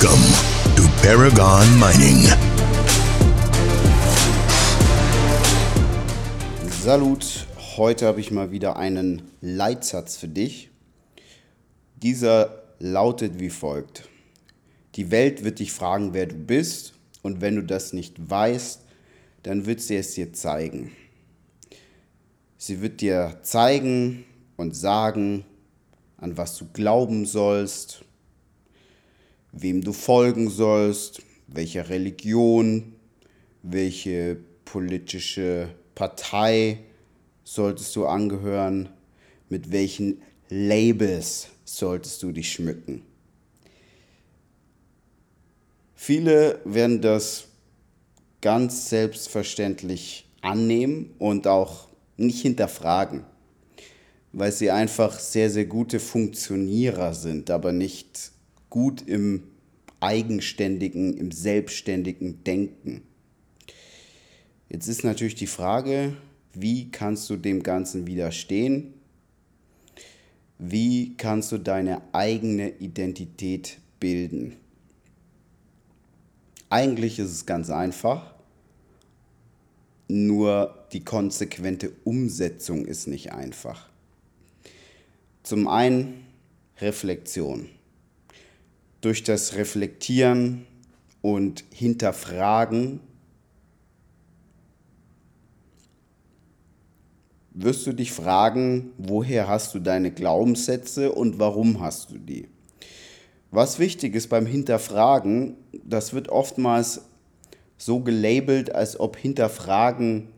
[0.00, 2.28] Welcome to Paragon Mining.
[6.84, 10.70] Salut, heute habe ich mal wieder einen Leitsatz für dich.
[11.96, 14.08] Dieser lautet wie folgt.
[14.94, 18.82] Die Welt wird dich fragen, wer du bist, und wenn du das nicht weißt,
[19.42, 20.92] dann wird sie es dir zeigen.
[22.56, 24.24] Sie wird dir zeigen
[24.56, 25.44] und sagen,
[26.18, 28.04] an was du glauben sollst,
[29.62, 32.94] wem du folgen sollst, welcher Religion,
[33.62, 36.80] welche politische Partei
[37.44, 38.88] solltest du angehören,
[39.48, 43.02] mit welchen Labels solltest du dich schmücken.
[45.94, 47.46] Viele werden das
[48.40, 53.24] ganz selbstverständlich annehmen und auch nicht hinterfragen,
[54.32, 58.32] weil sie einfach sehr, sehr gute Funktionierer sind, aber nicht
[58.70, 59.44] gut im
[60.00, 63.02] eigenständigen, im selbstständigen Denken.
[64.68, 66.16] Jetzt ist natürlich die Frage,
[66.52, 68.94] wie kannst du dem Ganzen widerstehen?
[70.58, 74.56] Wie kannst du deine eigene Identität bilden?
[76.68, 78.34] Eigentlich ist es ganz einfach,
[80.08, 83.88] nur die konsequente Umsetzung ist nicht einfach.
[85.42, 86.26] Zum einen
[86.80, 87.68] Reflexion.
[89.00, 90.66] Durch das Reflektieren
[91.22, 93.00] und Hinterfragen
[97.50, 102.48] wirst du dich fragen, woher hast du deine Glaubenssätze und warum hast du die?
[103.50, 107.02] Was wichtig ist beim Hinterfragen, das wird oftmals
[107.76, 110.28] so gelabelt, als ob Hinterfragen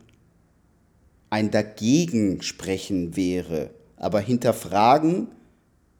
[1.29, 3.71] ein Dagegensprechen wäre.
[3.97, 5.27] Aber Hinterfragen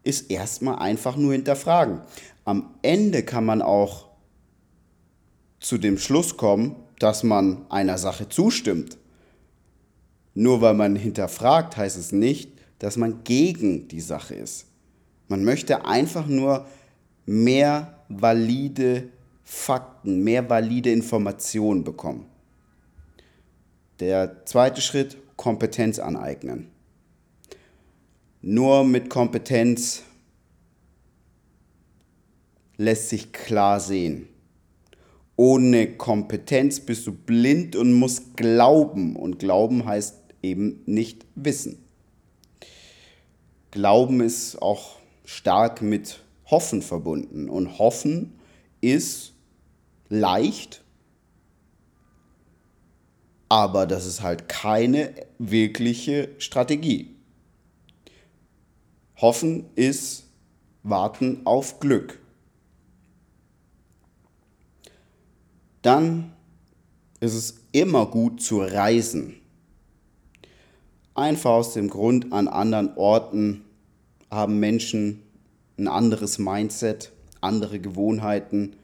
[0.03, 2.01] ist erstmal einfach nur hinterfragen.
[2.45, 4.09] Am Ende kann man auch
[5.59, 8.97] zu dem Schluss kommen, dass man einer Sache zustimmt.
[10.33, 14.65] Nur weil man hinterfragt, heißt es nicht, dass man gegen die Sache ist.
[15.27, 16.65] Man möchte einfach nur
[17.25, 19.09] mehr valide
[19.43, 22.25] Fakten, mehr valide Informationen bekommen.
[23.99, 26.69] Der zweite Schritt, Kompetenz aneignen.
[28.41, 30.01] Nur mit Kompetenz
[32.77, 34.27] lässt sich klar sehen.
[35.35, 39.15] Ohne Kompetenz bist du blind und musst glauben.
[39.15, 41.77] Und glauben heißt eben nicht wissen.
[43.69, 47.47] Glauben ist auch stark mit Hoffen verbunden.
[47.47, 48.33] Und Hoffen
[48.81, 49.33] ist
[50.09, 50.83] leicht,
[53.49, 57.15] aber das ist halt keine wirkliche Strategie.
[59.21, 60.25] Hoffen ist
[60.83, 62.19] Warten auf Glück.
[65.83, 66.33] Dann
[67.19, 69.35] ist es immer gut zu reisen.
[71.13, 73.61] Einfach aus dem Grund, an anderen Orten
[74.31, 75.21] haben Menschen
[75.77, 77.11] ein anderes Mindset,
[77.41, 78.75] andere Gewohnheiten,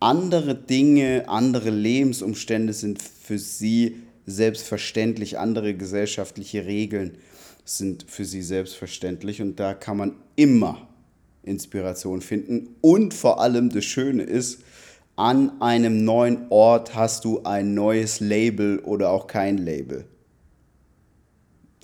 [0.00, 3.96] andere Dinge, andere Lebensumstände sind für sie
[4.26, 7.18] selbstverständlich, andere gesellschaftliche Regeln
[7.64, 10.88] sind für sie selbstverständlich und da kann man immer
[11.42, 14.62] Inspiration finden und vor allem das Schöne ist,
[15.16, 20.06] an einem neuen Ort hast du ein neues Label oder auch kein Label.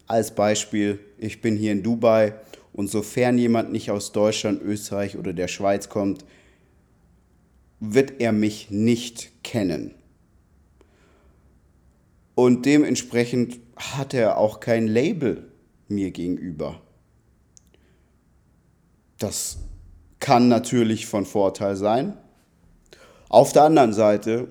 [0.06, 2.34] Als Beispiel, ich bin hier in Dubai
[2.72, 6.24] und sofern jemand nicht aus Deutschland, Österreich oder der Schweiz kommt,
[7.80, 9.94] wird er mich nicht kennen.
[12.34, 15.52] Und dementsprechend hat er auch kein Label
[15.88, 16.80] mir gegenüber.
[19.18, 19.58] Das
[20.20, 22.16] kann natürlich von Vorteil sein.
[23.28, 24.48] Auf der anderen Seite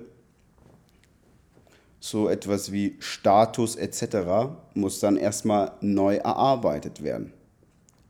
[2.00, 4.52] so etwas wie Status etc.
[4.74, 7.32] muss dann erstmal neu erarbeitet werden.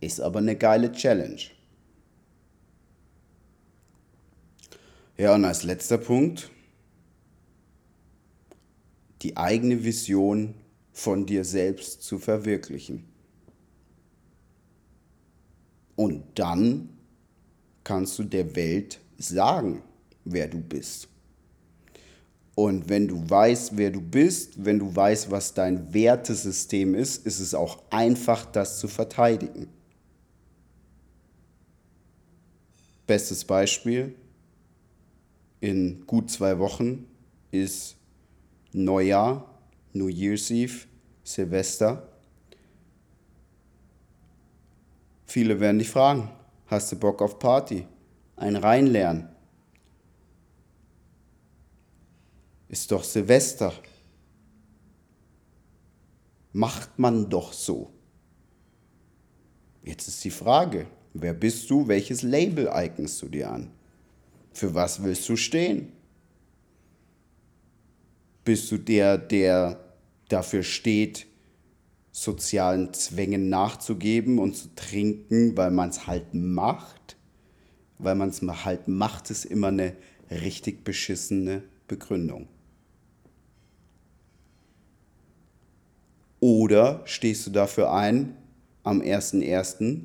[0.00, 1.40] Ist aber eine geile Challenge.
[5.16, 6.50] Ja, und als letzter Punkt,
[9.22, 10.54] die eigene Vision
[10.92, 13.04] von dir selbst zu verwirklichen.
[15.98, 16.90] Und dann
[17.82, 19.82] kannst du der Welt sagen,
[20.24, 21.08] wer du bist.
[22.54, 27.40] Und wenn du weißt, wer du bist, wenn du weißt, was dein Wertesystem ist, ist
[27.40, 29.66] es auch einfach, das zu verteidigen.
[33.04, 34.14] Bestes Beispiel,
[35.58, 37.08] in gut zwei Wochen
[37.50, 37.96] ist
[38.72, 39.52] Neujahr,
[39.94, 40.86] New Year's Eve,
[41.24, 42.06] Silvester.
[45.28, 46.30] Viele werden dich fragen,
[46.66, 47.86] hast du Bock auf Party?
[48.38, 49.28] ein reinlernen.
[52.68, 53.72] Ist doch Silvester.
[56.52, 57.92] Macht man doch so.
[59.82, 63.70] Jetzt ist die Frage, wer bist du, welches Label eignest du dir an?
[64.52, 65.92] Für was willst du stehen?
[68.44, 69.80] Bist du der, der
[70.28, 71.26] dafür steht,
[72.22, 77.16] sozialen Zwängen nachzugeben und zu trinken, weil man es halt macht?
[77.98, 79.94] Weil man es halt macht, ist immer eine
[80.30, 82.48] richtig beschissene Begründung.
[86.40, 88.36] Oder stehst du dafür ein,
[88.84, 90.02] am 1.1.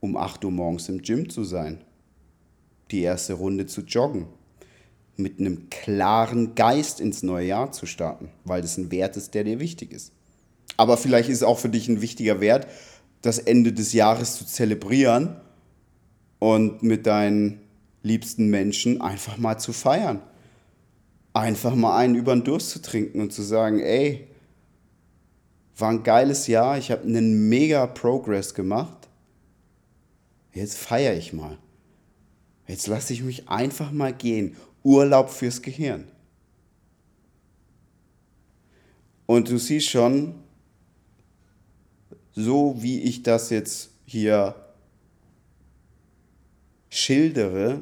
[0.00, 1.82] um 8 Uhr morgens im Gym zu sein,
[2.90, 4.26] die erste Runde zu joggen,
[5.16, 9.44] mit einem klaren Geist ins neue Jahr zu starten, weil das ein Wert ist, der
[9.44, 10.12] dir wichtig ist.
[10.76, 12.66] Aber vielleicht ist es auch für dich ein wichtiger Wert,
[13.22, 15.36] das Ende des Jahres zu zelebrieren
[16.38, 17.60] und mit deinen
[18.02, 20.20] liebsten Menschen einfach mal zu feiern.
[21.32, 24.28] Einfach mal einen über den Durst zu trinken und zu sagen, ey,
[25.76, 29.08] war ein geiles Jahr, ich habe einen mega Progress gemacht.
[30.52, 31.58] Jetzt feiere ich mal.
[32.66, 34.56] Jetzt lasse ich mich einfach mal gehen.
[34.82, 36.08] Urlaub fürs Gehirn.
[39.26, 40.34] Und du siehst schon,
[42.36, 44.54] so wie ich das jetzt hier
[46.90, 47.80] schildere,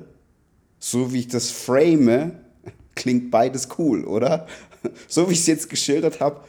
[0.78, 2.32] so wie ich das frame,
[2.94, 4.46] klingt beides cool, oder?
[5.08, 6.42] So wie ich es jetzt geschildert habe,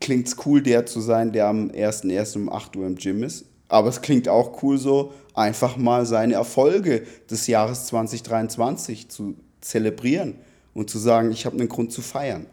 [0.00, 2.36] klingt es cool, der zu sein, der am 1.1.
[2.36, 3.44] um 8 Uhr im Gym ist.
[3.66, 10.36] Aber es klingt auch cool, so einfach mal seine Erfolge des Jahres 2023 zu zelebrieren
[10.72, 12.46] und zu sagen, ich habe einen Grund zu feiern.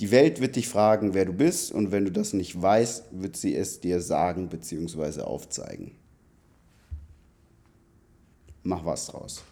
[0.00, 3.36] Die Welt wird dich fragen, wer du bist, und wenn du das nicht weißt, wird
[3.36, 5.20] sie es dir sagen bzw.
[5.22, 5.92] aufzeigen.
[8.64, 9.44] Mach was draus.